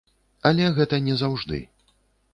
[0.49, 1.63] Але гэта не заўжды.